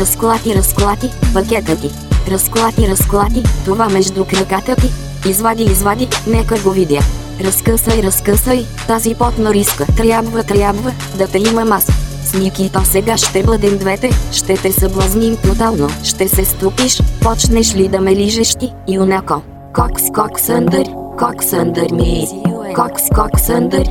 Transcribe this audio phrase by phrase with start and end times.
[0.00, 1.90] Разклати, разклати, пакета ти.
[2.30, 4.90] Разклати, разклати, това между краката ти.
[5.28, 7.00] Извади, извади, нека го видя.
[7.40, 9.86] Разкъсай, разкъсай, тази потна риска.
[9.96, 11.86] Трябва, трябва, да те имам аз.
[12.24, 17.88] С Никито сега ще бъдем двете, ще те съблазним тотално, ще се стопиш, почнеш ли
[17.88, 19.42] да ме лижеш ти, юнако.
[19.74, 20.86] Кокс, кокс, съндър,
[21.18, 22.28] кокс, съндър ми.
[22.74, 23.88] Кокс, кокс, съндър,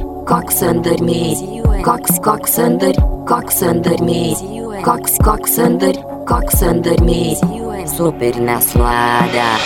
[4.01, 4.35] ми.
[4.83, 5.97] Кокс, кокс, съндър,
[6.27, 7.35] кокс, съндър ми.
[7.97, 9.57] Супер наслада.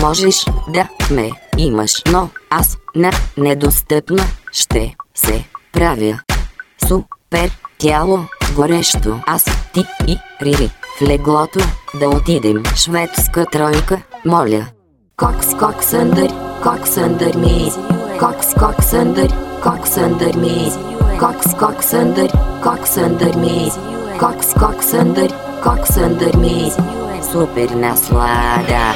[0.00, 6.20] Можеш да ме имаш, но аз на недостъпна ще се правя.
[6.88, 8.18] Супер тяло,
[8.56, 10.70] горещо, аз, ти и Рири.
[10.98, 11.60] В леглото
[12.00, 14.66] да отидем, шведска тройка, моля.
[15.16, 16.30] Кокс, кокс, съндър,
[16.62, 17.72] кокс, съндър ми.
[18.22, 20.72] Кокс, кокс, съндър, кокс, съндър ми.
[21.18, 23.70] Кокс, кокс, съндър, кокс, съндър ми.
[24.20, 26.72] Кокс, кокс, съндър, кокс, съндър ми.
[27.32, 28.94] Супер наслада.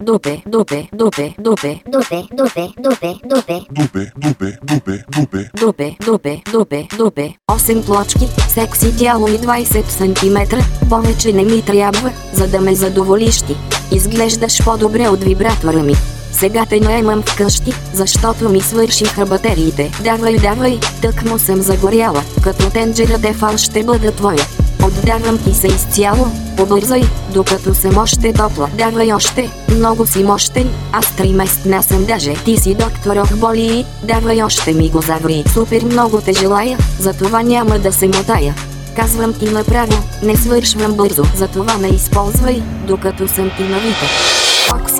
[0.00, 3.60] Дупе, дупе, дупе, дупе, Дупе, дупе, дупе, дупе.
[3.70, 5.50] Дупе, дупе, дупе, дупе.
[5.60, 7.34] дупе, дупе, дупе, дупе.
[7.50, 10.56] 8 плочки, секси тяло и 20 см.
[10.88, 13.56] Повече не ми трябва, за да ме задоволиш ти.
[13.92, 15.94] Изглеждаш по-добре от вибратора ми.
[16.32, 19.90] Сега те наемам вкъщи, защото ми свършиха батериите.
[20.04, 24.46] Давай, давай, тък му съм загоряла, като тенджера дефал ще бъда твоя.
[24.86, 27.02] Отдавам ти се изцяло, побързай,
[27.34, 28.68] докато съм още топла.
[28.78, 32.34] Давай още, много си мощен, аз три местна съм даже.
[32.44, 35.44] Ти си доктор ох боли, давай още ми го заври.
[35.54, 38.54] Супер много те желая, затова няма да се мотая.
[38.96, 44.41] Казвам ти направо, не свършвам бързо, затова ме използвай, докато съм ти навита.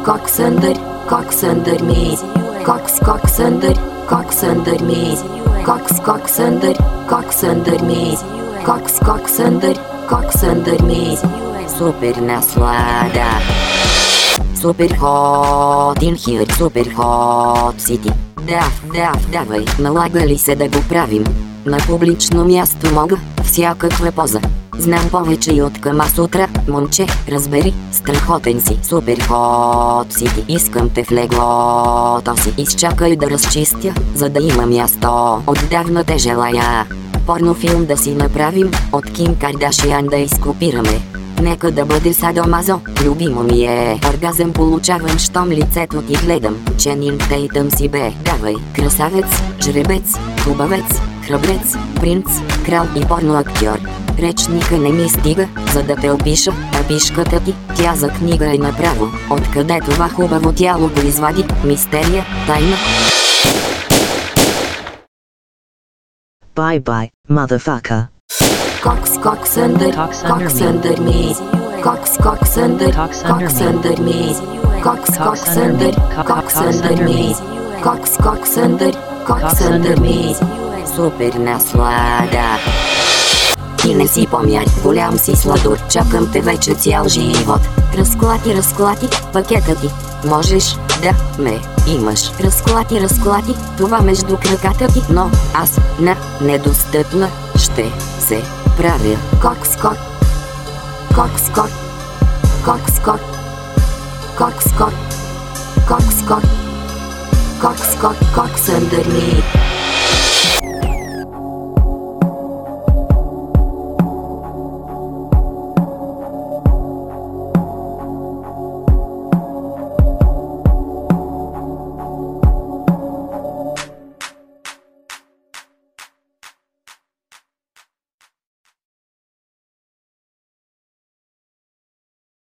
[0.05, 2.19] Кокс, съндър, кокс, съндър ми.
[2.65, 5.17] Кокс, кокс, съндър, кокс, съндър ми.
[5.65, 8.17] Кокс, кокс, съндър, кокс, съндър ми.
[8.65, 11.17] Кокс, кокс, съндър, кокс, съндър ми.
[11.79, 13.29] Супер наслада.
[14.61, 18.11] Супер хот in here, супер хот сити.
[18.47, 18.65] Да,
[18.95, 21.25] да, давай, налага ли се да го правим?
[21.67, 24.41] На публично място мога, всякаква поза.
[24.79, 30.45] Знам повече и от Кама сутра, момче, разбери, страхотен си, супер хот сити.
[30.49, 35.43] Искам те в леглото си, изчакай да разчистя, за да има място.
[35.47, 36.87] Отдавна те желая.
[37.27, 41.01] Порнофилм да си направим, от Ким Кардашиан да изкопираме.
[41.43, 44.01] Нека да бъде садомазо, любимо ми е.
[44.09, 46.57] Оргазъм получавам, щом лицето ти гледам.
[46.79, 48.55] Ченин Тейтъм си бе, давай.
[48.75, 52.27] Красавец, жребец, хубавец, храбрец, принц,
[52.67, 54.02] крал и порно актьор.
[54.19, 58.59] Речника не ми стига, за да те опиша, а пишката ти, тя за книга е
[58.59, 59.09] направо.
[59.31, 62.77] Откъде това хубаво тяло го извади, мистерия, тайна,
[66.55, 68.09] Bye bye, motherfucker.
[68.83, 69.93] Cox, Cox under,
[70.31, 71.35] Cox under me.
[71.83, 73.23] Cox, Cox under, Cox
[73.71, 74.35] under me.
[74.83, 77.35] Cox, Cox under, under, co- Cox under me.
[77.83, 78.93] Cox, Cox under,
[79.27, 80.35] Cox under me.
[80.97, 82.59] Супер наслада.
[83.83, 87.61] Ти не си помяр, голям си сладур, чакам те вече цял живот.
[87.99, 89.91] Разклати, разклати, пакета ти.
[90.29, 92.31] Можеш да ме имаш.
[92.41, 98.43] Разклати, разклати, това между краката ти, но аз на недостъпна ще се
[98.77, 99.17] правя.
[99.41, 99.97] Кокс, кок,
[101.15, 101.71] кокс, кок,
[102.65, 103.21] кокс, кок,
[105.89, 106.43] кокс, кок,